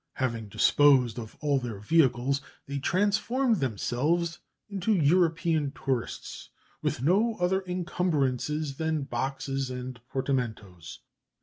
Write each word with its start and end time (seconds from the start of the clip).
Having 0.13 0.49
disposed 0.49 1.19
of 1.19 1.37
all 1.41 1.59
their 1.59 1.77
vehicles, 1.77 2.41
they 2.65 2.79
transformed 2.79 3.57
themselves 3.57 4.39
into 4.67 4.95
European 4.95 5.71
tourists, 5.73 6.49
with 6.81 7.03
no 7.03 7.35
other 7.35 7.59
incumbrances 7.61 8.77
than 8.77 9.03
boxes 9.03 9.69
and 9.69 10.01
portmanteaus. 10.09 11.01